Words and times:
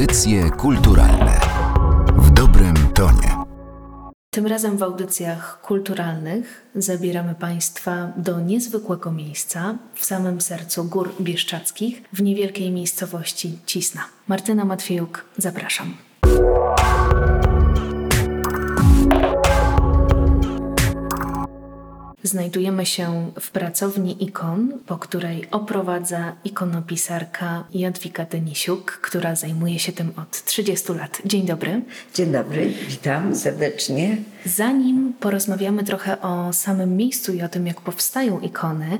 Audycje 0.00 0.50
kulturalne 0.50 1.40
w 2.16 2.30
dobrym 2.30 2.74
tonie. 2.94 3.36
Tym 4.30 4.46
razem 4.46 4.76
w 4.76 4.82
audycjach 4.82 5.60
kulturalnych 5.62 6.70
zabieramy 6.74 7.34
Państwa 7.34 8.12
do 8.16 8.40
niezwykłego 8.40 9.12
miejsca 9.12 9.78
w 9.94 10.04
samym 10.04 10.40
sercu 10.40 10.84
Gór 10.84 11.14
Bieszczadzkich, 11.20 12.02
w 12.12 12.22
niewielkiej 12.22 12.70
miejscowości 12.70 13.58
Cisna. 13.66 14.04
Martyna 14.28 14.64
Matwiejuk, 14.64 15.24
zapraszam. 15.38 15.94
Znajdujemy 22.22 22.86
się 22.86 23.32
w 23.40 23.50
pracowni 23.50 24.24
ikon, 24.24 24.72
po 24.86 24.98
której 24.98 25.50
oprowadza 25.50 26.36
ikonopisarka 26.44 27.64
Jadwiga 27.74 28.24
Denisiuk, 28.24 28.92
która 28.92 29.36
zajmuje 29.36 29.78
się 29.78 29.92
tym 29.92 30.12
od 30.16 30.44
30 30.44 30.92
lat. 30.92 31.22
Dzień 31.24 31.46
dobry. 31.46 31.82
Dzień 32.14 32.32
dobry, 32.32 32.72
witam 32.88 33.36
serdecznie. 33.36 34.16
Zanim 34.44 35.12
porozmawiamy 35.20 35.84
trochę 35.84 36.20
o 36.20 36.52
samym 36.52 36.96
miejscu 36.96 37.32
i 37.32 37.42
o 37.42 37.48
tym, 37.48 37.66
jak 37.66 37.80
powstają 37.80 38.40
ikony, 38.40 38.98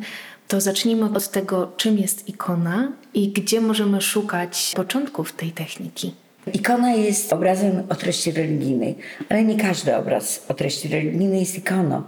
to 0.49 0.61
zacznijmy 0.61 1.05
od 1.05 1.29
tego, 1.29 1.73
czym 1.77 1.99
jest 1.99 2.29
ikona 2.29 2.93
i 3.15 3.33
gdzie 3.33 3.61
możemy 3.61 4.01
szukać 4.01 4.73
początków 4.77 5.33
tej 5.33 5.53
techniki. 5.53 6.15
Ikona 6.47 6.93
jest 6.93 7.33
obrazem 7.33 7.83
o 7.89 7.95
treści 7.95 8.33
religijnej, 8.33 8.97
ale 9.29 9.45
nie 9.45 9.57
każdy 9.57 9.97
obraz 9.97 10.45
o 10.49 10.55
treści 10.55 10.89
religijnej 10.89 11.41
jest 11.41 11.59
ikoną. 11.59 12.03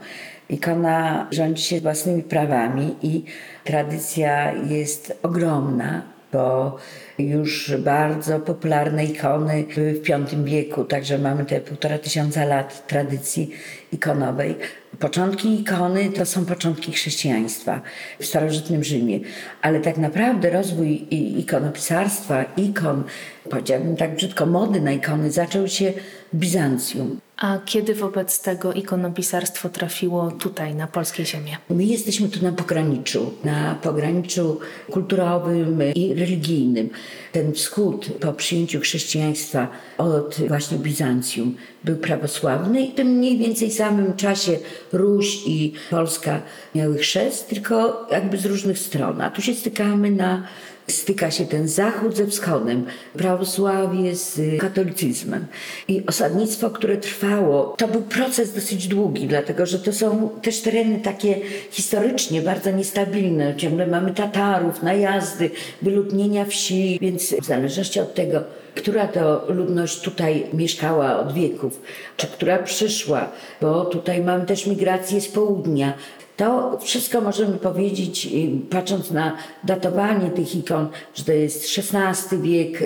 Ikona 0.50 1.28
rządzi 1.30 1.62
się 1.62 1.80
własnymi 1.80 2.22
prawami 2.22 2.96
i 3.02 3.24
tradycja 3.64 4.52
jest 4.52 5.18
ogromna, 5.22 6.02
bo 6.32 6.76
już 7.18 7.76
bardzo 7.76 8.40
popularne 8.40 9.04
ikony 9.04 9.64
były 9.74 9.92
w 9.92 10.02
V 10.02 10.44
wieku, 10.44 10.84
także 10.84 11.18
mamy 11.18 11.44
te 11.44 11.60
półtora 11.60 11.98
tysiąca 11.98 12.44
lat 12.44 12.86
tradycji 12.86 13.50
ikonowej. 13.92 14.56
Początki 14.98 15.60
ikony 15.60 16.10
to 16.10 16.26
są 16.26 16.44
początki 16.46 16.92
chrześcijaństwa 16.92 17.80
w 18.20 18.26
starożytnym 18.26 18.84
Rzymie, 18.84 19.20
ale 19.62 19.80
tak 19.80 19.96
naprawdę 19.96 20.50
rozwój 20.50 21.06
ikonopisarstwa, 21.38 22.44
ikon, 22.56 23.04
powiedziałbym 23.50 23.96
tak 23.96 24.14
brzydko, 24.16 24.46
mody 24.46 24.80
na 24.80 24.92
ikony 24.92 25.30
zaczął 25.30 25.68
się 25.68 25.92
w 26.32 26.36
Bizancjum. 26.36 27.20
A 27.42 27.58
kiedy 27.64 27.94
wobec 27.94 28.40
tego 28.40 28.72
ikonopisarstwo 28.72 29.68
trafiło 29.68 30.30
tutaj, 30.30 30.74
na 30.74 30.86
polskie 30.86 31.24
ziemię? 31.26 31.56
My 31.70 31.84
jesteśmy 31.84 32.28
tu 32.28 32.44
na 32.44 32.52
pograniczu, 32.52 33.32
na 33.44 33.74
pograniczu 33.74 34.60
kulturowym 34.90 35.82
i 35.94 36.14
religijnym. 36.14 36.90
Ten 37.32 37.52
wschód 37.52 38.06
po 38.20 38.32
przyjęciu 38.32 38.80
chrześcijaństwa 38.80 39.68
od 39.98 40.36
właśnie 40.48 40.78
Bizancjum 40.78 41.56
był 41.84 41.96
prawosławny 41.96 42.82
i 42.82 42.92
w 42.92 42.94
tym 42.94 43.08
mniej 43.08 43.38
więcej 43.38 43.70
samym 43.70 44.16
czasie 44.16 44.58
Ruś 44.92 45.46
i 45.46 45.72
Polska 45.90 46.42
miały 46.74 46.98
chrzest, 46.98 47.48
tylko 47.48 48.06
jakby 48.10 48.38
z 48.38 48.46
różnych 48.46 48.78
stron. 48.78 49.20
A 49.20 49.30
tu 49.30 49.42
się 49.42 49.54
stykamy 49.54 50.10
na 50.10 50.42
styka 50.88 51.30
się 51.30 51.46
ten 51.46 51.68
zachód 51.68 52.16
ze 52.16 52.26
wschodem, 52.26 52.86
prawosławie 53.16 54.16
z 54.16 54.40
katolicyzmem. 54.60 55.46
I 55.88 56.06
osadnictwo, 56.06 56.70
które 56.70 56.96
trwało, 56.96 57.74
to 57.78 57.88
był 57.88 58.02
proces 58.02 58.54
dosyć 58.54 58.88
długi, 58.88 59.26
dlatego 59.26 59.66
że 59.66 59.78
to 59.78 59.92
są 59.92 60.28
też 60.42 60.60
tereny 60.60 61.00
takie 61.00 61.40
historycznie 61.70 62.42
bardzo 62.42 62.70
niestabilne. 62.70 63.56
Ciągle 63.56 63.86
mamy 63.86 64.14
Tatarów, 64.14 64.82
najazdy, 64.82 65.50
wyludnienia 65.82 66.44
wsi, 66.44 66.98
więc 67.00 67.34
w 67.34 67.44
zależności 67.44 68.00
od 68.00 68.14
tego, 68.14 68.40
która 68.74 69.08
to 69.08 69.44
ludność 69.48 70.00
tutaj 70.00 70.46
mieszkała 70.52 71.18
od 71.18 71.32
wieków, 71.32 71.80
czy 72.16 72.26
która 72.26 72.58
przyszła, 72.58 73.28
bo 73.60 73.84
tutaj 73.84 74.20
mamy 74.20 74.46
też 74.46 74.66
migrację 74.66 75.20
z 75.20 75.28
południa, 75.28 75.94
to 76.36 76.78
wszystko 76.80 77.20
możemy 77.20 77.58
powiedzieć, 77.58 78.28
patrząc 78.70 79.10
na 79.10 79.36
datowanie 79.64 80.30
tych 80.30 80.56
ikon, 80.56 80.88
że 81.14 81.24
to 81.24 81.32
jest 81.32 81.78
XVI 81.78 82.38
wiek, 82.42 82.82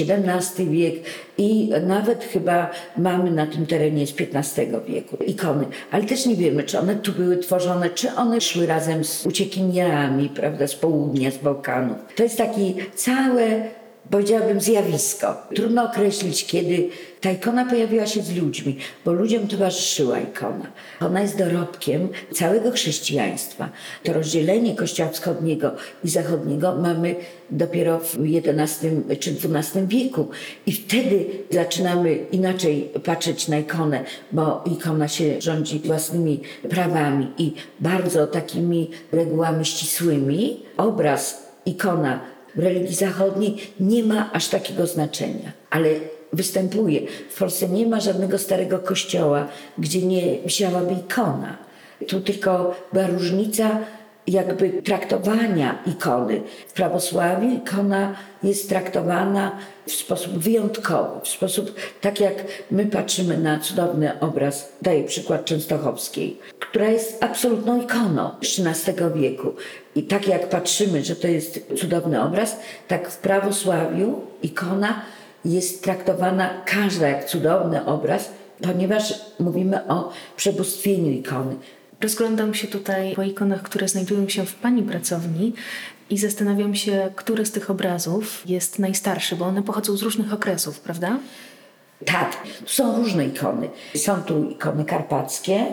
XVII 0.00 0.70
wiek 0.70 0.94
i 1.38 1.70
nawet 1.86 2.24
chyba 2.24 2.70
mamy 2.96 3.30
na 3.30 3.46
tym 3.46 3.66
terenie 3.66 4.06
z 4.06 4.14
XV 4.20 4.66
wieku 4.88 5.16
ikony. 5.26 5.64
Ale 5.90 6.04
też 6.04 6.26
nie 6.26 6.36
wiemy, 6.36 6.62
czy 6.62 6.78
one 6.78 6.96
tu 6.96 7.12
były 7.12 7.36
tworzone, 7.36 7.90
czy 7.90 8.14
one 8.14 8.40
szły 8.40 8.66
razem 8.66 9.04
z 9.04 9.26
uciekinierami, 9.26 10.28
prawda, 10.28 10.66
z 10.66 10.74
południa, 10.74 11.30
z 11.30 11.38
Bałkanów. 11.38 11.96
To 12.16 12.22
jest 12.22 12.38
takie 12.38 12.74
całe 12.94 13.62
powiedziałabym, 14.10 14.60
zjawisko. 14.60 15.36
Trudno 15.54 15.84
określić, 15.84 16.46
kiedy 16.46 16.88
ta 17.20 17.30
ikona 17.30 17.64
pojawiła 17.64 18.06
się 18.06 18.22
z 18.22 18.36
ludźmi, 18.36 18.76
bo 19.04 19.12
ludziom 19.12 19.48
towarzyszyła 19.48 20.20
ikona. 20.20 20.66
Ona 21.00 21.20
jest 21.20 21.38
dorobkiem 21.38 22.08
całego 22.32 22.70
chrześcijaństwa. 22.70 23.68
To 24.02 24.12
rozdzielenie 24.12 24.76
Kościoła 24.76 25.08
Wschodniego 25.08 25.70
i 26.04 26.08
Zachodniego 26.08 26.76
mamy 26.76 27.14
dopiero 27.50 27.98
w 27.98 28.16
XI 28.46 28.86
czy 29.20 29.30
XII 29.30 29.86
wieku. 29.86 30.28
I 30.66 30.72
wtedy 30.72 31.26
zaczynamy 31.50 32.14
inaczej 32.14 32.90
patrzeć 33.04 33.48
na 33.48 33.58
ikonę, 33.58 34.04
bo 34.32 34.64
ikona 34.66 35.08
się 35.08 35.40
rządzi 35.40 35.78
własnymi 35.84 36.40
prawami 36.70 37.28
i 37.38 37.52
bardzo 37.80 38.26
takimi 38.26 38.90
regułami 39.12 39.64
ścisłymi. 39.64 40.60
Obraz, 40.76 41.42
ikona 41.66 42.33
w 42.56 42.58
religii 42.58 42.94
zachodniej 42.94 43.56
nie 43.80 44.04
ma 44.04 44.32
aż 44.32 44.48
takiego 44.48 44.86
znaczenia, 44.86 45.52
ale 45.70 45.88
występuje. 46.32 47.00
W 47.30 47.38
Polsce 47.38 47.68
nie 47.68 47.86
ma 47.86 48.00
żadnego 48.00 48.38
starego 48.38 48.78
kościoła, 48.78 49.48
gdzie 49.78 50.02
nie 50.02 50.38
wisiałaby 50.38 50.94
ikona. 50.94 51.56
Tu 52.08 52.20
tylko 52.20 52.74
była 52.92 53.06
różnica 53.06 53.78
jakby 54.26 54.70
traktowania 54.70 55.78
ikony. 55.86 56.42
W 56.66 56.72
prawosławiu 56.72 57.50
ikona 57.50 58.14
jest 58.42 58.68
traktowana 58.68 59.52
w 59.86 59.92
sposób 59.92 60.38
wyjątkowy, 60.38 61.20
w 61.22 61.28
sposób 61.28 61.74
tak 62.00 62.20
jak 62.20 62.34
my 62.70 62.86
patrzymy 62.86 63.38
na 63.38 63.58
cudowny 63.58 64.20
obraz, 64.20 64.72
daję 64.82 65.04
przykład 65.04 65.44
Częstochowskiej, 65.44 66.38
która 66.60 66.88
jest 66.88 67.24
absolutną 67.24 67.82
ikoną 67.82 68.30
XIII 68.42 68.96
wieku. 69.14 69.54
I 69.96 70.02
tak 70.02 70.28
jak 70.28 70.48
patrzymy, 70.48 71.04
że 71.04 71.16
to 71.16 71.28
jest 71.28 71.60
cudowny 71.76 72.22
obraz, 72.22 72.56
tak 72.88 73.10
w 73.10 73.18
prawosławiu 73.18 74.20
ikona 74.42 75.02
jest 75.44 75.84
traktowana 75.84 76.50
każda 76.66 77.08
jak 77.08 77.24
cudowny 77.24 77.86
obraz, 77.86 78.30
ponieważ 78.62 79.14
mówimy 79.40 79.88
o 79.88 80.12
przebóstwieniu 80.36 81.10
ikony. 81.10 81.56
Rozglądam 82.00 82.54
się 82.54 82.68
tutaj 82.68 83.14
po 83.14 83.22
ikonach, 83.22 83.62
które 83.62 83.88
znajdują 83.88 84.28
się 84.28 84.46
w 84.46 84.54
Pani 84.54 84.82
pracowni 84.82 85.52
i 86.10 86.18
zastanawiam 86.18 86.74
się, 86.74 87.10
który 87.16 87.46
z 87.46 87.52
tych 87.52 87.70
obrazów 87.70 88.42
jest 88.46 88.78
najstarszy, 88.78 89.36
bo 89.36 89.44
one 89.44 89.62
pochodzą 89.62 89.96
z 89.96 90.02
różnych 90.02 90.32
okresów, 90.32 90.80
prawda? 90.80 91.18
Tak, 92.06 92.36
są 92.66 92.96
różne 92.96 93.26
ikony. 93.26 93.70
Są 93.96 94.22
tu 94.22 94.50
ikony 94.50 94.84
karpackie, 94.84 95.66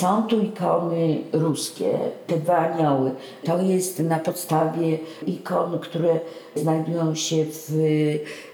są 0.00 0.22
tu 0.22 0.40
ikony 0.40 1.18
ruskie, 1.32 1.98
te 2.26 2.36
dwa 2.36 2.56
anioły. 2.56 3.10
To 3.44 3.62
jest 3.62 3.98
na 3.98 4.18
podstawie 4.18 4.98
ikon, 5.26 5.78
które 5.78 6.20
znajdują 6.54 7.14
się 7.14 7.44
w 7.44 7.72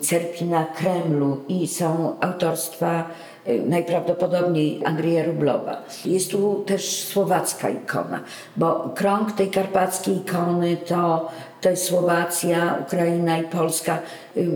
cerkwi 0.00 0.44
na 0.44 0.65
Kremlu 0.65 1.41
i 1.49 1.69
są 1.69 2.16
autorstwa 2.21 3.10
y, 3.49 3.62
najprawdopodobniej 3.66 4.81
Andrzeja 4.84 5.25
Rublowa. 5.25 5.83
Jest 6.04 6.31
tu 6.31 6.62
też 6.66 7.04
słowacka 7.04 7.69
ikona, 7.69 8.21
bo 8.56 8.91
krąg 8.94 9.33
tej 9.33 9.50
karpackiej 9.50 10.16
ikony 10.16 10.77
to, 10.77 11.31
to 11.64 11.70
jest 11.70 11.84
Słowacja, 11.84 12.78
Ukraina 12.86 13.38
i 13.38 13.44
Polska. 13.44 14.02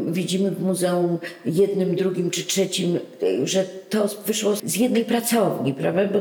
Widzimy 0.07 0.51
w 0.51 0.63
muzeum 0.63 1.19
jednym, 1.45 1.97
drugim 1.97 2.31
czy 2.31 2.45
trzecim, 2.45 2.99
y, 3.23 3.47
że 3.47 3.65
to 3.65 4.09
wyszło 4.27 4.57
z 4.65 4.77
jednej 4.77 5.05
pracowni, 5.05 5.75
prawda? 5.75 6.05
Bo 6.05 6.21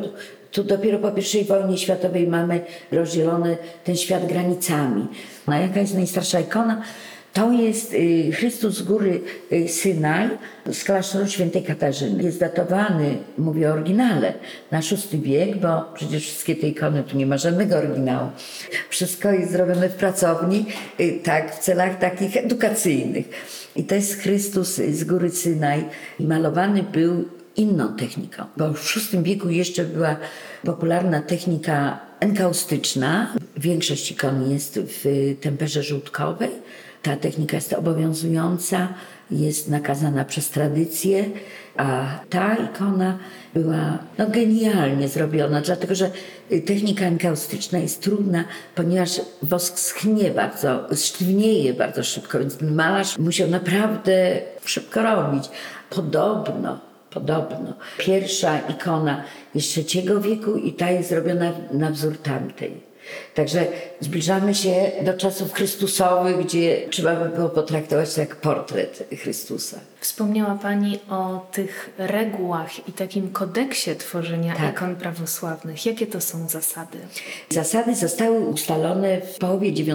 tu 0.52 0.64
dopiero 0.64 1.00
po 1.00 1.12
I 1.42 1.46
wojnie 1.46 1.78
światowej 1.78 2.28
mamy 2.28 2.62
rozdzielony 2.92 3.58
ten 3.84 3.96
świat 3.98 4.28
granicami. 4.28 5.08
No, 5.48 5.60
jaka 5.60 5.80
jest 5.80 5.94
najstarsza 5.94 6.40
ikona? 6.40 6.82
To 7.38 7.52
jest 7.52 7.94
y, 7.94 8.32
Chrystus 8.32 8.78
z 8.78 8.82
góry 8.82 9.22
y, 9.52 9.68
Synaj 9.68 10.30
z 10.72 10.84
klasztoru 10.84 11.28
świętej 11.28 11.64
Katarzyny. 11.64 12.24
Jest 12.24 12.40
datowany, 12.40 13.18
mówię 13.38 13.70
o 13.70 13.74
oryginale, 13.74 14.34
na 14.72 14.80
VI 14.80 15.20
wiek, 15.20 15.58
bo 15.58 15.82
przecież 15.94 16.24
wszystkie 16.24 16.56
te 16.56 16.68
ikony, 16.68 17.04
tu 17.04 17.18
nie 17.18 17.26
ma 17.26 17.38
żadnego 17.38 17.78
oryginału. 17.78 18.30
Wszystko 18.90 19.32
jest 19.32 19.52
zrobione 19.52 19.90
w 19.90 19.96
pracowni, 19.96 20.66
y, 21.00 21.20
tak, 21.24 21.56
w 21.56 21.60
celach 21.60 22.00
takich 22.00 22.38
edukacyjnych. 22.38 23.30
I 23.76 23.84
to 23.84 23.96
jest 23.96 24.22
Chrystus 24.22 24.76
z 24.76 25.04
góry 25.04 25.30
Synaj. 25.30 25.86
Malowany 26.20 26.84
był 26.84 27.26
inną 27.56 27.96
techniką, 27.96 28.44
bo 28.58 28.74
w 28.74 28.96
VI 28.96 29.24
wieku 29.24 29.50
jeszcze 29.50 29.84
była 29.84 30.16
popularna 30.64 31.22
technika 31.22 32.07
enkaustyczna. 32.20 33.34
Większość 33.58 34.12
ikon 34.12 34.52
jest 34.52 34.80
w 34.80 35.36
temperze 35.42 35.84
żółtkowej. 35.84 36.50
ta 37.02 37.16
technika 37.16 37.58
jest 37.58 37.74
obowiązująca, 37.74 38.88
jest 39.32 39.70
nakazana 39.70 40.26
przez 40.26 40.50
tradycję, 40.50 41.26
a 41.78 42.20
ta 42.30 42.56
ikona 42.56 43.18
była 43.54 43.98
no, 44.18 44.30
genialnie 44.30 45.08
zrobiona, 45.08 45.62
dlatego 45.62 45.96
że 45.96 46.12
technika 46.66 47.06
enkaustyczna 47.06 47.80
jest 47.80 48.02
trudna, 48.02 48.44
ponieważ 48.76 49.22
wosk 49.42 49.80
schnie 49.80 50.32
bardzo, 50.32 50.88
sztywnieje 50.96 51.74
bardzo 51.74 52.04
szybko, 52.04 52.40
więc 52.40 52.62
malarz 52.62 53.18
musiał 53.18 53.50
naprawdę 53.50 54.42
szybko 54.66 55.04
robić. 55.04 55.44
Podobno, 55.90 56.80
podobno, 57.20 57.74
pierwsza 57.98 58.60
ikona 58.70 59.24
jest 59.56 59.78
III 59.78 60.20
wieku 60.22 60.56
i 60.56 60.74
ta 60.74 60.92
jest 60.92 61.10
zrobiona 61.10 61.52
na 61.72 61.92
wzór 61.92 62.18
tamtej. 62.18 62.87
Także 63.36 63.68
zbliżamy 64.00 64.56
się 64.56 64.92
do 65.02 65.14
czasów 65.14 65.54
Chrystusowych, 65.54 66.46
gdzie 66.46 66.88
trzeba 66.90 67.16
by 67.16 67.36
było 67.36 67.50
potraktować 67.50 68.14
to 68.14 68.22
jak 68.22 68.36
portret 68.36 69.04
Chrystusa. 69.22 69.80
Wspomniała 70.00 70.56
Pani 70.56 71.00
o 71.10 71.48
tych 71.52 71.90
regułach 71.98 72.90
i 72.90 72.94
takim 72.94 73.32
kodeksie 73.32 73.96
tworzenia 73.96 74.56
Tak. 74.56 74.76
ikon 74.76 74.96
prawosławnych. 74.96 75.86
Jakie 75.86 76.08
to 76.08 76.22
są 76.22 76.50
zasady? 76.50 76.98
Zasady 77.50 77.96
zostały 77.96 78.40
ustalone 78.40 79.22
w 79.22 79.38
połowie 79.38 79.70
IX 79.70 79.90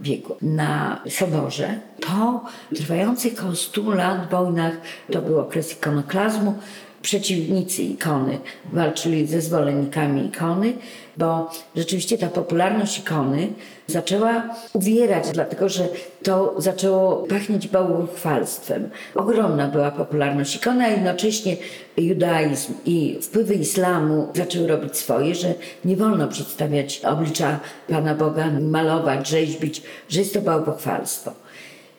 wieku 0.00 0.36
na 0.42 1.02
Soborze. 1.10 1.78
Po 2.00 2.44
trwających 2.76 3.38
około 3.38 3.54
100 3.54 3.90
lat 3.90 4.30
wojnach, 4.30 4.72
to 5.12 5.22
był 5.22 5.40
okres 5.40 5.72
ikonoklazmu, 5.72 6.54
przeciwnicy 7.02 7.82
ikony 7.82 8.38
walczyli 8.72 9.26
ze 9.26 9.40
zwolennikami 9.40 10.26
ikony, 10.26 10.72
bo 11.16 11.50
rzeczywiście 11.76 12.18
ta 12.18 12.28
popularność 12.28 12.98
ikony 12.98 13.48
zaczęła 13.86 14.42
uwierać, 14.72 15.24
dlatego 15.32 15.68
że 15.68 15.88
to 16.22 16.54
zaczęło 16.58 17.16
pachnieć 17.16 17.68
bałwochwalstwem. 17.68 18.90
Ogromna 19.14 19.68
była 19.68 19.90
popularność 19.90 20.56
ikony, 20.56 20.84
a 20.84 20.88
jednocześnie 20.88 21.56
judaizm 21.96 22.74
i 22.86 23.18
wpływy 23.22 23.54
islamu 23.54 24.28
zaczęły 24.34 24.68
robić 24.68 24.96
swoje, 24.96 25.34
że 25.34 25.54
nie 25.84 25.96
wolno 25.96 26.28
przedstawiać 26.28 27.00
oblicza 27.04 27.60
Pana 27.88 28.14
Boga, 28.14 28.50
malować, 28.60 29.28
rzeźbić, 29.28 29.82
że 30.08 30.20
jest 30.20 30.34
to 30.34 30.40
bałwochwalstwo. 30.40 31.32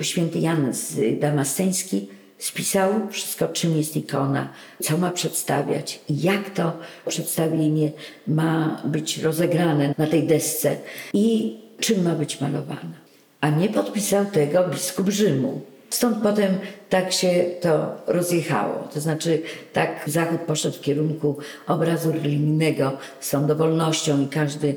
Święty 0.00 0.38
Jan 0.38 0.74
z 0.74 1.20
Damasceński 1.20 2.08
spisał 2.38 2.90
wszystko, 3.10 3.48
czym 3.48 3.76
jest 3.76 3.96
ikona, 3.96 4.48
co 4.82 4.98
ma 4.98 5.10
przedstawiać 5.10 6.00
i 6.08 6.22
jak 6.22 6.50
to 6.50 6.72
przedstawienie 7.08 7.92
ma 8.26 8.82
być 8.84 9.18
rozegrane 9.18 9.94
na 9.98 10.06
tej 10.06 10.26
desce 10.26 10.76
i 11.12 11.56
czym 11.80 12.04
ma 12.04 12.14
być 12.14 12.40
malowana. 12.40 12.96
A 13.40 13.50
nie 13.50 13.68
podpisał 13.68 14.26
tego 14.26 14.68
biskup 14.68 15.08
Rzymu. 15.08 15.60
Stąd 15.90 16.22
potem 16.22 16.58
tak 16.88 17.12
się 17.12 17.44
to 17.60 17.96
rozjechało. 18.06 18.88
To 18.94 19.00
znaczy, 19.00 19.42
tak 19.72 20.02
Zachód 20.06 20.40
poszedł 20.40 20.76
w 20.76 20.80
kierunku 20.80 21.38
obrazu 21.66 22.12
religijnego 22.12 22.98
z 23.20 23.30
tą 23.30 23.46
dowolnością 23.46 24.20
i 24.20 24.26
każdy 24.26 24.74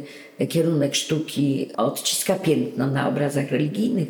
kierunek 0.50 0.96
sztuki 0.96 1.70
odciska 1.78 2.36
piętno 2.36 2.88
na 2.88 3.08
obrazach 3.08 3.52
religijnych, 3.52 4.08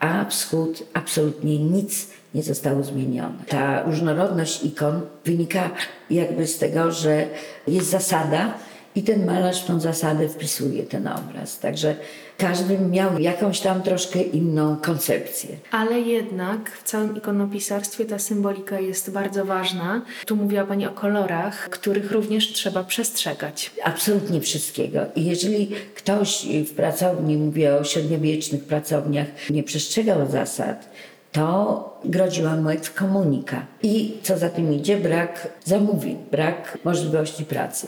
a 0.00 0.24
Wschód 0.24 0.82
absolutnie 0.92 1.58
nic 1.58 2.08
nie 2.34 2.42
zostało 2.42 2.82
zmienione. 2.82 3.44
Ta 3.48 3.82
różnorodność 3.82 4.64
ikon 4.64 5.00
wynika 5.24 5.70
jakby 6.10 6.46
z 6.46 6.58
tego, 6.58 6.92
że 6.92 7.26
jest 7.68 7.90
zasada 7.90 8.54
i 8.96 9.02
ten 9.02 9.26
malarz 9.26 9.64
tą 9.64 9.80
zasadę 9.80 10.28
wpisuje 10.28 10.82
ten 10.82 11.06
obraz. 11.06 11.58
Także 11.58 11.96
każdy 12.38 12.78
miał 12.78 13.18
jakąś 13.18 13.60
tam 13.60 13.82
troszkę 13.82 14.22
inną 14.22 14.76
koncepcję. 14.76 15.56
Ale 15.70 16.00
jednak 16.00 16.70
w 16.70 16.82
całym 16.82 17.16
ikonopisarstwie 17.16 18.04
ta 18.04 18.18
symbolika 18.18 18.80
jest 18.80 19.10
bardzo 19.10 19.44
ważna. 19.44 20.02
Tu 20.26 20.36
mówiła 20.36 20.64
Pani 20.64 20.86
o 20.86 20.90
kolorach, 20.90 21.68
których 21.70 22.12
również 22.12 22.52
trzeba 22.52 22.84
przestrzegać. 22.84 23.70
Absolutnie 23.84 24.40
wszystkiego. 24.40 25.00
I 25.16 25.24
jeżeli 25.24 25.70
ktoś 25.94 26.46
w 26.66 26.74
pracowni, 26.74 27.36
mówię 27.36 27.74
o 27.74 27.84
średniowiecznych 27.84 28.64
pracowniach, 28.64 29.26
nie 29.50 29.62
przestrzegał 29.62 30.30
zasad, 30.30 30.88
to 31.34 31.98
groziła 32.04 32.56
mu 32.56 32.70
ekskomunika. 32.70 33.66
I 33.82 34.16
co 34.22 34.38
za 34.38 34.50
tym 34.50 34.72
idzie, 34.72 34.96
brak 34.96 35.48
zamówień, 35.64 36.16
brak 36.30 36.78
możliwości 36.84 37.44
pracy. 37.44 37.86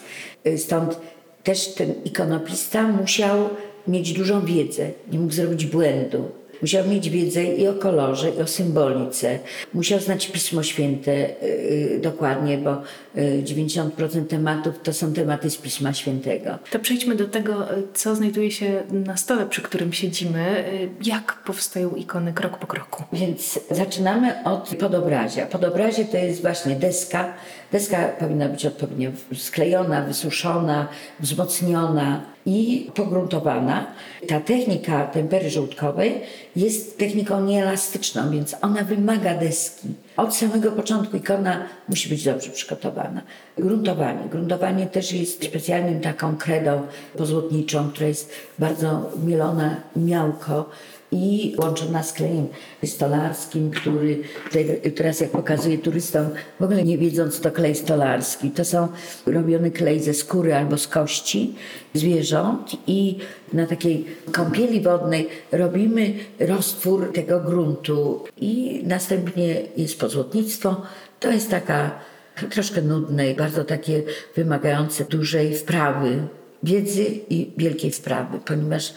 Stąd 0.56 1.00
też 1.44 1.75
ten 1.75 1.94
ikonopista 2.04 2.82
musiał 2.82 3.48
mieć 3.88 4.12
dużą 4.12 4.44
wiedzę, 4.44 4.90
nie 5.12 5.19
mógł 5.19 5.32
zrobić 5.32 5.66
błędu. 5.66 6.31
Musiał 6.62 6.88
mieć 6.88 7.10
wiedzę 7.10 7.44
i 7.44 7.68
o 7.68 7.74
kolorze, 7.74 8.30
i 8.30 8.42
o 8.42 8.46
symbolice. 8.46 9.38
Musiał 9.74 10.00
znać 10.00 10.26
Pismo 10.26 10.62
Święte 10.62 11.12
yy, 11.12 11.98
dokładnie, 12.02 12.58
bo 12.58 12.82
yy, 13.14 13.42
90% 13.42 14.26
tematów 14.26 14.74
to 14.82 14.92
są 14.92 15.12
tematy 15.12 15.50
z 15.50 15.56
Pisma 15.56 15.92
Świętego. 15.92 16.58
To 16.70 16.78
przejdźmy 16.78 17.14
do 17.14 17.28
tego, 17.28 17.66
co 17.94 18.14
znajduje 18.14 18.50
się 18.50 18.82
na 18.90 19.16
stole, 19.16 19.46
przy 19.46 19.62
którym 19.62 19.92
siedzimy. 19.92 20.64
Jak 21.04 21.42
powstają 21.46 21.94
ikony 21.94 22.32
krok 22.32 22.58
po 22.58 22.66
kroku? 22.66 23.04
Więc 23.12 23.60
zaczynamy 23.70 24.44
od 24.44 24.74
podobrazia. 24.80 25.46
Podobrazie 25.46 26.04
to 26.04 26.16
jest 26.16 26.42
właśnie 26.42 26.76
deska. 26.76 27.34
Deska 27.72 28.08
powinna 28.08 28.48
być 28.48 28.66
odpowiednio 28.66 29.10
sklejona, 29.34 30.02
wysuszona, 30.02 30.88
wzmocniona 31.20 32.20
i 32.46 32.90
pogruntowana. 32.94 33.86
Ta 34.28 34.40
technika 34.40 35.06
tempery 35.06 35.50
żołdkowej 35.50 36.20
jest 36.56 36.98
techniką 36.98 37.44
nieelastyczną, 37.44 38.30
więc 38.30 38.56
ona 38.62 38.84
wymaga 38.84 39.34
deski. 39.34 39.88
Od 40.16 40.36
samego 40.36 40.72
początku 40.72 41.16
ikona 41.16 41.64
musi 41.88 42.08
być 42.08 42.24
dobrze 42.24 42.50
przygotowana. 42.50 43.22
Gruntowanie. 43.58 44.28
Gruntowanie 44.30 44.86
też 44.86 45.12
jest 45.12 45.44
specjalnym 45.44 46.00
taką 46.00 46.36
kredą 46.36 46.82
pozłotniczą, 47.18 47.90
która 47.90 48.08
jest 48.08 48.32
bardzo 48.58 49.10
mielona 49.24 49.76
miałko 49.96 50.70
i 51.12 51.54
łączona 51.58 52.02
z 52.02 52.12
klejem 52.12 52.46
stolarskim, 52.84 53.70
który 53.70 54.22
teraz 54.96 55.20
jak 55.20 55.30
pokazuję 55.30 55.78
turystom, 55.78 56.26
w 56.60 56.62
ogóle 56.62 56.84
nie 56.84 56.98
wiedząc 56.98 57.40
to 57.40 57.50
klej 57.50 57.75
stolarski. 57.75 58.50
To 58.50 58.64
są 58.64 58.88
robiony 59.26 59.70
klej 59.70 60.00
ze 60.00 60.14
skóry 60.14 60.54
albo 60.54 60.78
z 60.78 60.88
kości 60.88 61.54
zwierząt 61.94 62.76
i 62.86 63.18
na 63.52 63.66
takiej 63.66 64.04
kąpieli 64.32 64.80
wodnej 64.80 65.28
robimy 65.52 66.14
roztwór 66.40 67.12
tego 67.12 67.40
gruntu 67.40 68.25
i 68.36 68.82
następnie 68.86 69.62
jest 69.76 70.00
pozłotnictwo. 70.00 70.82
To 71.20 71.30
jest 71.30 71.50
taka 71.50 71.90
troszkę 72.50 72.82
nudne 72.82 73.30
i 73.30 73.34
bardzo 73.34 73.64
takie 73.64 74.02
wymagające 74.36 75.04
dużej 75.04 75.54
wprawy, 75.54 76.18
wiedzy 76.62 77.04
i 77.30 77.50
wielkiej 77.56 77.90
wprawy, 77.90 78.38
ponieważ 78.44 78.94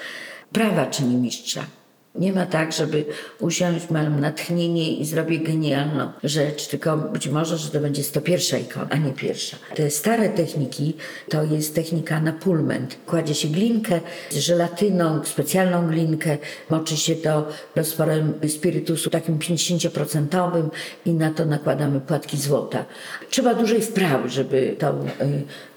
prawa 0.51 0.85
czyni 0.85 1.15
mistrza. 1.15 1.78
Nie 2.19 2.33
ma 2.33 2.45
tak, 2.45 2.73
żeby 2.73 3.05
usiąść, 3.39 3.89
mam 3.89 4.19
natchnienie 4.19 4.93
i 4.93 5.05
zrobię 5.05 5.39
genialną 5.39 6.11
rzecz, 6.23 6.67
tylko 6.67 6.97
być 6.97 7.27
może, 7.27 7.57
że 7.57 7.69
to 7.69 7.79
będzie 7.79 8.03
101 8.03 8.61
ikona, 8.61 8.87
a 8.89 8.97
nie 8.97 9.11
pierwsza. 9.11 9.57
Te 9.75 9.91
stare 9.91 10.29
techniki 10.29 10.93
to 11.29 11.43
jest 11.43 11.75
technika 11.75 12.21
na 12.21 12.33
pulment. 12.33 12.97
Kładzie 13.05 13.35
się 13.35 13.47
glinkę 13.47 13.99
z 14.29 14.35
żelatyną, 14.35 15.23
specjalną 15.23 15.87
glinkę, 15.87 16.37
moczy 16.69 16.97
się 16.97 17.15
to 17.15 17.47
rozporem 17.75 18.33
spirytusu 18.47 19.09
takim 19.09 19.39
50% 19.39 20.69
i 21.05 21.13
na 21.13 21.31
to 21.31 21.45
nakładamy 21.45 22.01
płatki 22.01 22.37
złota. 22.37 22.85
Trzeba 23.29 23.53
dużej 23.53 23.81
wprawy, 23.81 24.29
żeby 24.29 24.75
tą 24.79 25.05
y, 25.05 25.07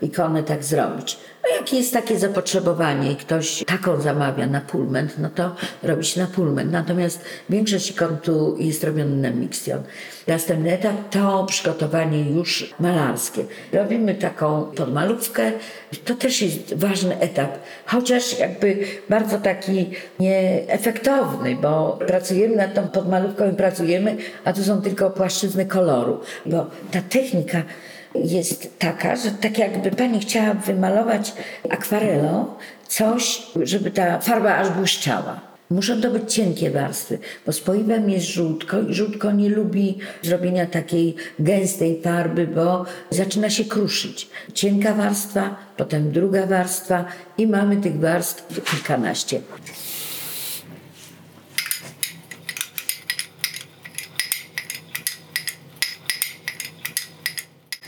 ikonę 0.02 0.42
tak 0.42 0.64
zrobić. 0.64 1.18
No 1.42 1.56
jak 1.56 1.72
jest 1.72 1.92
takie 1.92 2.18
zapotrzebowanie 2.18 3.12
i 3.12 3.16
ktoś 3.16 3.64
taką 3.66 4.00
zamawia 4.00 4.46
na 4.46 4.60
pulment, 4.60 5.18
no 5.18 5.30
to 5.30 5.56
robi 5.82 6.04
się 6.04 6.20
na 6.20 6.26
pulment. 6.26 6.72
Natomiast 6.72 7.20
większość 7.50 7.90
ikon 7.90 8.16
tu 8.16 8.56
jest 8.58 8.84
robiona 8.84 9.16
na 9.16 9.30
miksjon. 9.30 9.82
Następny 10.26 10.72
etap 10.72 11.10
to 11.10 11.44
przygotowanie 11.44 12.30
już 12.30 12.74
malarskie. 12.80 13.44
Robimy 13.72 14.14
taką 14.14 14.62
podmalówkę. 14.62 15.52
To 16.04 16.14
też 16.14 16.42
jest 16.42 16.74
ważny 16.74 17.20
etap, 17.20 17.58
chociaż 17.86 18.38
jakby 18.38 18.84
bardzo 19.08 19.38
taki 19.38 19.90
nieefektowny, 20.20 21.56
bo 21.56 21.98
pracujemy 22.06 22.56
nad 22.56 22.74
tą 22.74 22.88
podmalówką 22.88 23.50
i 23.50 23.56
pracujemy, 23.56 24.16
a 24.44 24.52
tu 24.52 24.64
są 24.64 24.82
tylko 24.82 25.10
płaszczyzny 25.10 25.66
koloru, 25.66 26.20
bo 26.46 26.66
ta 26.90 27.00
technika 27.00 27.62
jest 28.14 28.78
taka, 28.78 29.16
że 29.16 29.30
tak 29.30 29.58
jakby 29.58 29.90
pani 29.90 30.20
chciała 30.20 30.54
wymalować 30.54 31.32
akwarelą 31.70 32.46
coś, 32.88 33.42
żeby 33.62 33.90
ta 33.90 34.18
farba 34.18 34.56
aż 34.56 34.70
błyszczała. 34.70 35.40
Muszą 35.70 36.00
to 36.00 36.10
być 36.10 36.34
cienkie 36.34 36.70
warstwy, 36.70 37.18
bo 37.46 37.52
spoiwem 37.52 38.10
jest 38.10 38.26
żółtko 38.26 38.80
i 38.80 38.94
żółtko 38.94 39.32
nie 39.32 39.48
lubi 39.48 39.98
zrobienia 40.22 40.66
takiej 40.66 41.16
gęstej 41.38 42.00
farby, 42.02 42.46
bo 42.46 42.84
zaczyna 43.10 43.50
się 43.50 43.64
kruszyć. 43.64 44.28
Cienka 44.54 44.94
warstwa, 44.94 45.56
potem 45.76 46.12
druga 46.12 46.46
warstwa 46.46 47.04
i 47.38 47.46
mamy 47.46 47.76
tych 47.76 48.00
warstw 48.00 48.64
kilkanaście. 48.70 49.40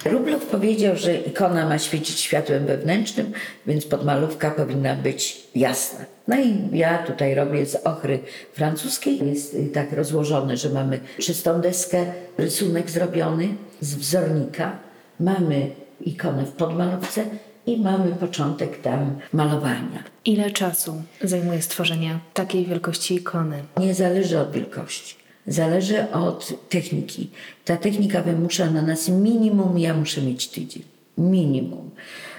Rublow 0.05 0.47
powiedział, 0.47 0.97
że 0.97 1.15
ikona 1.15 1.69
ma 1.69 1.79
świecić 1.79 2.21
światłem 2.21 2.67
wewnętrznym, 2.67 3.33
więc 3.67 3.87
podmalówka 3.87 4.51
powinna 4.51 4.95
być 4.95 5.47
jasna. 5.55 6.05
No 6.29 6.37
i 6.41 6.79
ja 6.79 6.99
tutaj 6.99 7.35
robię 7.35 7.67
z 7.67 7.75
ochry 7.75 8.19
francuskiej. 8.53 9.27
Jest 9.29 9.55
y, 9.55 9.67
tak 9.67 9.93
rozłożone, 9.93 10.57
że 10.57 10.69
mamy 10.69 11.01
czystą 11.19 11.61
deskę, 11.61 12.07
rysunek 12.39 12.91
zrobiony 12.91 13.49
z 13.81 13.95
wzornika. 13.95 14.79
Mamy 15.21 15.71
ikonę 16.01 16.45
w 16.45 16.53
podmalówce 16.53 17.25
i 17.67 17.81
mamy 17.81 18.13
początek 18.13 18.81
tam 18.81 19.19
malowania. 19.33 20.05
Ile 20.25 20.51
czasu 20.51 21.03
zajmuje 21.23 21.63
stworzenie 21.63 22.19
takiej 22.35 22.67
wielkości 22.67 23.15
ikony? 23.15 23.63
Nie 23.77 23.95
zależy 23.95 24.41
od 24.41 24.53
wielkości. 24.53 25.24
Zależy 25.47 26.11
od 26.11 26.69
techniki. 26.69 27.31
Ta 27.65 27.77
technika 27.77 28.23
wymusza 28.23 28.71
na 28.71 28.83
nas 28.83 29.09
minimum, 29.09 29.79
ja 29.79 29.95
muszę 29.95 30.23
mieć 30.23 30.49
tydzień. 30.49 30.83
Minimum. 31.19 31.91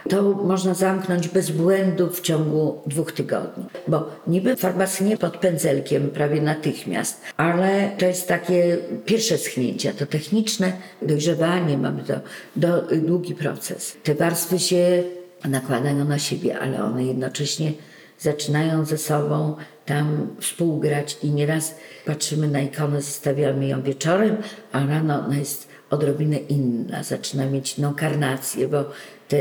To 0.09 0.21
można 0.21 0.73
zamknąć 0.73 1.27
bez 1.27 1.51
błędów 1.51 2.19
w 2.19 2.21
ciągu 2.21 2.81
dwóch 2.85 3.11
tygodni. 3.11 3.63
Bo 3.87 4.09
niby 4.27 4.55
farba 4.55 4.87
schnie 4.87 5.17
pod 5.17 5.37
pędzelkiem 5.37 6.09
prawie 6.09 6.41
natychmiast, 6.41 7.21
ale 7.37 7.91
to 7.97 8.05
jest 8.05 8.27
takie 8.27 8.77
pierwsze 9.05 9.37
schnięcie, 9.37 9.93
to 9.93 10.05
techniczne 10.05 10.73
dojrzewanie, 11.01 11.77
mamy 11.77 12.03
to 12.03 12.13
do, 12.55 12.81
długi 12.81 13.35
proces. 13.35 13.97
Te 14.03 14.15
warstwy 14.15 14.59
się 14.59 15.03
nakładają 15.49 16.05
na 16.05 16.19
siebie, 16.19 16.59
ale 16.59 16.83
one 16.83 17.03
jednocześnie 17.03 17.73
zaczynają 18.19 18.85
ze 18.85 18.97
sobą 18.97 19.55
tam 19.85 20.27
współgrać 20.39 21.17
i 21.23 21.31
nieraz 21.31 21.75
patrzymy 22.05 22.47
na 22.47 22.61
ikonę, 22.61 23.01
zostawiamy 23.01 23.67
ją 23.67 23.81
wieczorem, 23.81 24.37
a 24.71 24.85
rano 24.85 25.25
ona 25.25 25.37
jest 25.37 25.67
odrobinę 25.89 26.37
inna, 26.37 27.03
zaczyna 27.03 27.45
mieć 27.45 27.79
inną 27.79 27.95
karnację, 27.95 28.67
bo 28.67 28.85
te 29.27 29.37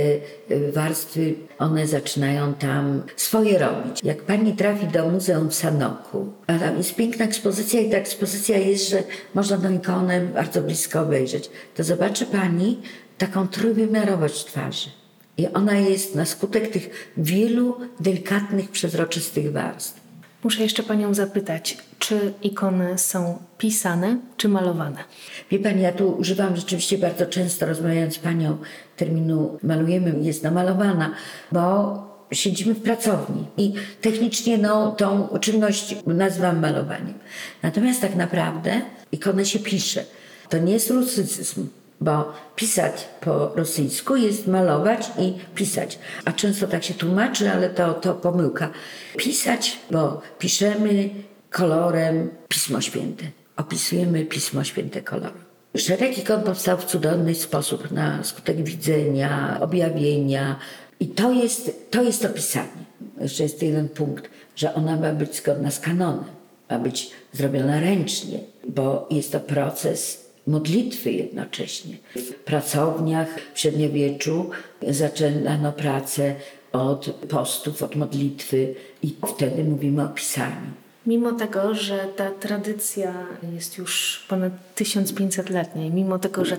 y, 0.51 0.73
warstwy, 0.73 1.35
one 1.59 1.87
zaczynają 1.87 2.55
tam 2.55 3.03
swoje 3.17 3.59
robić. 3.59 4.01
Jak 4.05 4.23
pani 4.23 4.53
trafi 4.57 4.87
do 4.87 5.09
Muzeum 5.09 5.51
w 5.51 5.55
Sanoku, 5.55 6.33
a 6.47 6.59
tam 6.59 6.77
jest 6.77 6.95
piękna 6.95 7.25
ekspozycja 7.25 7.81
i 7.81 7.91
ta 7.91 7.97
ekspozycja 7.97 8.59
jest, 8.59 8.89
że 8.89 9.03
można 9.35 9.59
tę 9.59 9.75
ikonę 9.75 10.21
bardzo 10.21 10.63
blisko 10.63 11.01
obejrzeć, 11.01 11.51
to 11.75 11.85
zobaczy 11.85 12.27
pani 12.27 12.81
taką 13.19 13.49
trójwymiarowość 13.49 14.45
twarzy. 14.45 14.91
I 15.39 15.49
ona 15.49 15.75
jest 15.75 16.15
na 16.15 16.25
skutek 16.25 16.71
tych 16.71 17.13
wielu 17.17 17.77
delikatnych, 18.01 18.71
przezroczystych 18.71 19.53
warstw. 19.53 20.04
Muszę 20.45 20.63
jeszcze 20.63 20.83
Panią 20.83 21.15
zapytać, 21.15 21.79
czy 21.99 22.33
ikony 22.43 22.99
są 22.99 23.39
pisane 23.59 24.19
czy 24.37 24.49
malowane? 24.49 25.05
Wie 25.51 25.59
Pani, 25.59 25.83
ja 25.83 25.93
tu 25.93 26.11
używam 26.11 26.57
rzeczywiście 26.57 26.99
bardzo 26.99 27.27
często, 27.27 27.67
rozmawiając 27.67 28.15
z 28.15 28.19
Panią, 28.19 28.59
terminu 28.97 29.59
malujemy, 29.63 30.15
jest 30.21 30.43
namalowana, 30.43 31.15
bo 31.53 31.95
siedzimy 32.33 32.75
w 32.75 32.83
pracowni 32.83 33.47
i 33.57 33.73
technicznie 34.01 34.59
no, 34.59 34.93
tą 34.93 35.29
czynność 35.41 35.97
nazywam 36.07 36.61
malowaniem. 36.61 37.15
Natomiast 37.63 38.01
tak 38.01 38.15
naprawdę 38.17 38.81
ikonę 39.13 39.47
się 39.47 39.59
pisze. 39.59 40.05
To 40.49 40.59
nie 40.59 40.73
jest 40.73 40.91
rusycyzm, 40.91 41.69
bo 42.05 42.33
pisać 42.57 43.09
po 43.21 43.53
rosyjsku 43.55 44.17
jest 44.17 44.47
malować 44.47 45.11
i 45.19 45.35
pisać. 45.55 45.99
A 46.25 46.33
często 46.33 46.67
tak 46.67 46.85
się 46.85 46.95
tłumaczy, 46.95 47.51
ale 47.51 47.71
to, 47.71 47.95
to 47.95 48.15
pomyłka. 48.15 48.71
Pisać, 49.17 49.79
bo 49.91 50.21
piszemy 50.39 51.11
kolorem 51.51 52.31
Pismo 52.49 52.81
Święte. 52.81 53.25
Opisujemy 53.57 54.25
Pismo 54.25 54.65
Święte 54.65 55.03
kolorem. 55.03 55.45
Szereg 55.77 56.19
ikon 56.19 56.43
powstał 56.43 56.79
w 56.79 56.85
cudowny 56.85 57.35
sposób 57.35 57.91
na 57.91 58.25
skutek 58.25 58.63
widzenia, 58.63 59.59
objawienia. 59.61 60.59
I 61.01 61.07
to 61.09 61.33
jest, 61.33 61.91
to 61.91 62.03
jest 62.03 62.25
opisanie. 62.25 62.85
Jeszcze 63.21 63.43
jest 63.43 63.63
jeden 63.63 63.89
punkt, 63.89 64.31
że 64.57 64.75
ona 64.75 64.97
ma 64.97 65.13
być 65.13 65.37
zgodna 65.37 65.71
z 65.71 65.81
kanonem. 65.81 66.25
Ma 66.71 66.79
być 66.79 67.11
zrobiona 67.33 67.81
ręcznie, 67.81 68.39
bo 68.69 69.09
jest 69.11 69.33
to 69.33 69.41
proces 69.41 70.24
modlitwy 70.47 71.13
jednocześnie. 71.13 71.97
W 72.17 72.35
pracowniach 72.35 73.29
w 73.55 73.61
średniowieczu 73.61 74.51
zaczynano 74.89 75.73
pracę 75.73 76.35
od 76.73 77.11
postów, 77.29 77.83
od 77.83 77.97
modlitwy 77.97 78.75
i 79.03 79.15
wtedy 79.27 79.65
mówimy 79.65 80.05
o 80.05 80.09
pisaniu. 80.09 80.71
Mimo 81.07 81.33
tego, 81.33 81.75
że 81.75 82.09
ta 82.17 82.31
tradycja 82.31 83.15
jest 83.55 83.79
już 83.79 84.25
ponad 84.29 84.53
1500-letnia 84.77 85.87
i 85.87 85.91
mimo 85.91 86.19
tego, 86.19 86.45
że 86.45 86.57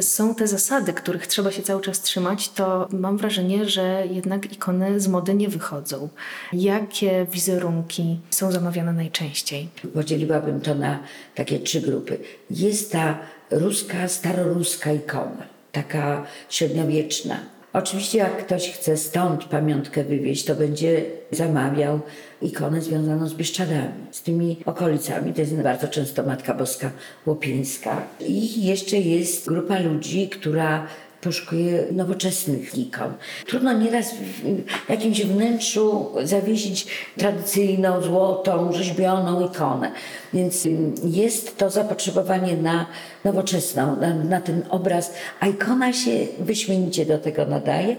są 0.00 0.34
te 0.34 0.46
zasady, 0.46 0.92
których 0.92 1.26
trzeba 1.26 1.50
się 1.50 1.62
cały 1.62 1.82
czas 1.82 2.00
trzymać, 2.00 2.48
to 2.48 2.88
mam 2.92 3.16
wrażenie, 3.16 3.68
że 3.68 4.06
jednak 4.10 4.52
ikony 4.52 5.00
z 5.00 5.08
mody 5.08 5.34
nie 5.34 5.48
wychodzą. 5.48 6.08
Jakie 6.52 7.26
wizerunki 7.32 8.18
są 8.30 8.52
zamawiane 8.52 8.92
najczęściej? 8.92 9.68
Podzieliłabym 9.94 10.60
to 10.60 10.74
na 10.74 10.98
takie 11.34 11.60
trzy 11.60 11.80
grupy. 11.80 12.18
Jest 12.50 12.92
ta 12.92 13.18
ruska, 13.50 14.08
staroruska 14.08 14.92
ikona, 14.92 15.46
taka 15.72 16.24
średniowieczna. 16.48 17.53
Oczywiście 17.74 18.18
jak 18.18 18.46
ktoś 18.46 18.70
chce 18.70 18.96
stąd 18.96 19.44
pamiątkę 19.44 20.04
wywieźć, 20.04 20.44
to 20.44 20.54
będzie 20.54 21.04
zamawiał 21.30 22.00
ikonę 22.42 22.80
związaną 22.80 23.28
z 23.28 23.34
Bieszczadami, 23.34 23.92
z 24.10 24.22
tymi 24.22 24.56
okolicami. 24.66 25.32
To 25.32 25.40
jest 25.40 25.54
bardzo 25.54 25.88
często 25.88 26.22
Matka 26.22 26.54
Boska 26.54 26.90
Łopińska. 27.26 28.02
I 28.20 28.66
jeszcze 28.66 28.96
jest 28.96 29.48
grupa 29.48 29.78
ludzi, 29.78 30.28
która 30.28 30.86
poszukuje 31.24 31.84
nowoczesnych 31.92 32.78
ikon. 32.78 33.12
Trudno 33.46 33.72
nieraz 33.72 34.14
w 34.14 34.90
jakimś 34.90 35.22
wnętrzu 35.22 36.10
zawiesić 36.22 36.86
tradycyjną, 37.16 38.02
złotą, 38.02 38.72
rzeźbioną 38.72 39.46
ikonę. 39.46 39.92
Więc 40.34 40.68
jest 41.04 41.56
to 41.56 41.70
zapotrzebowanie 41.70 42.56
na 42.56 42.86
nowoczesną, 43.24 43.96
na, 43.96 44.14
na 44.14 44.40
ten 44.40 44.62
obraz, 44.70 45.14
a 45.40 45.46
ikona 45.46 45.92
się 45.92 46.10
wyśmienicie 46.40 47.06
do 47.06 47.18
tego 47.18 47.46
nadaje. 47.46 47.96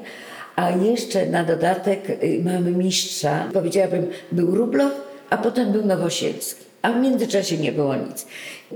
A 0.55 0.69
jeszcze 0.69 1.25
na 1.25 1.43
dodatek 1.43 2.09
y, 2.09 2.41
mamy 2.43 2.71
mistrza, 2.71 3.49
powiedziałabym, 3.53 4.07
był 4.31 4.55
Rublow, 4.55 4.91
a 5.29 5.37
potem 5.37 5.71
był 5.71 5.85
Nowosielski. 5.85 6.64
A 6.85 6.91
w 6.91 7.01
międzyczasie 7.01 7.57
nie 7.57 7.71
było 7.71 7.95
nic. 7.95 8.27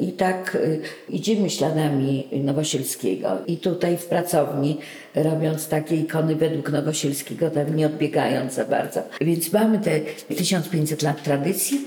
I 0.01 0.11
tak 0.11 0.55
y, 0.55 0.81
idziemy 1.09 1.49
śladami 1.49 2.27
Nowosielskiego. 2.31 3.29
I 3.47 3.57
tutaj 3.57 3.97
w 3.97 4.05
pracowni, 4.05 4.77
robiąc 5.15 5.67
takie 5.67 5.95
ikony 5.95 6.35
według 6.35 6.71
Nowosielskiego, 6.71 7.49
tam 7.49 7.75
nie 7.75 7.85
odbiegając 7.85 8.53
za 8.53 8.65
bardzo. 8.65 9.01
Więc 9.21 9.53
mamy 9.53 9.79
te 9.79 9.99
1500 10.35 11.01
lat 11.01 11.23
tradycji, 11.23 11.81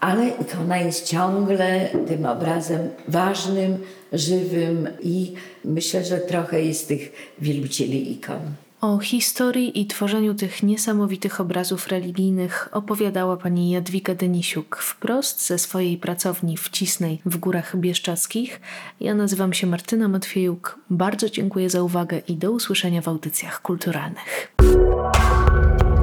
ale 0.00 0.28
ikona 0.28 0.78
jest 0.78 1.06
ciągle 1.06 1.88
tym 2.08 2.26
obrazem 2.26 2.88
ważnym, 3.08 3.78
żywym 4.12 4.88
i 5.02 5.32
myślę, 5.64 6.04
że 6.04 6.18
trochę 6.18 6.62
jest 6.62 6.88
tych 6.88 7.12
wielbicieli 7.38 8.12
ikon. 8.12 8.40
O 8.80 8.98
historii 8.98 9.80
i 9.80 9.86
tworzeniu 9.86 10.34
tych 10.34 10.62
niesamowitych 10.62 11.40
obrazów 11.40 11.88
religijnych 11.88 12.68
opowiadała 12.72 13.36
pani 13.36 13.70
Jadwiga 13.70 14.14
Denisiuk 14.14 14.76
wprost 14.76 15.46
ze 15.46 15.58
swojej 15.58 15.96
pracowni 15.96 16.56
w 16.56 16.70
Cisnej 16.70 17.20
w 17.26 17.36
Górach 17.36 17.76
Bieszczadzkich. 17.76 18.60
Ja 19.00 19.14
nazywam 19.14 19.52
się 19.52 19.66
Martyna 19.66 20.08
Matwiejuk. 20.08 20.78
Bardzo 20.90 21.30
dziękuję 21.30 21.70
za 21.70 21.82
uwagę 21.82 22.18
i 22.28 22.36
do 22.36 22.52
usłyszenia 22.52 23.02
w 23.02 23.08
audycjach 23.08 23.62
kulturalnych. 23.62 24.54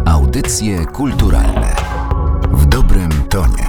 Audycje 0.06 0.86
kulturalne 0.86 1.76
w 2.52 2.66
dobrym 2.66 3.10
tonie. 3.30 3.65